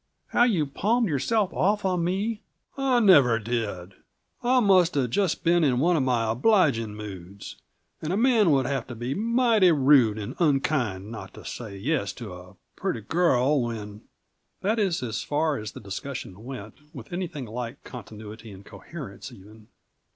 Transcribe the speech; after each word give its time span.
How 0.29 0.45
you 0.45 0.65
palmed 0.65 1.07
yourself 1.07 1.53
off 1.53 1.85
on 1.85 2.03
me" 2.03 2.41
"I 2.75 2.99
never 2.99 3.37
did! 3.37 3.93
I 4.41 4.59
must 4.59 4.95
have 4.95 5.11
just 5.11 5.43
been 5.43 5.63
in 5.63 5.77
one 5.77 5.95
of 5.95 6.01
my 6.01 6.31
obliging 6.31 6.95
moods; 6.95 7.57
and 8.01 8.11
a 8.11 8.17
man 8.17 8.49
would 8.49 8.65
have 8.65 8.87
to 8.87 8.95
be 8.95 9.13
mighty 9.13 9.71
rude 9.71 10.17
and 10.17 10.33
unkind 10.39 11.11
not 11.11 11.35
to 11.35 11.45
say 11.45 11.77
yes 11.77 12.13
to 12.13 12.33
a 12.33 12.55
pretty 12.75 13.01
girl 13.01 13.61
when" 13.61 14.01
That 14.63 14.79
is 14.79 15.03
as 15.03 15.21
far 15.21 15.57
as 15.57 15.73
the 15.73 15.79
discussion 15.79 16.45
went, 16.45 16.73
with 16.95 17.13
anything 17.13 17.45
like 17.45 17.83
continuity 17.83 18.51
or 18.55 18.63
coherence 18.63 19.31
even. 19.31 19.67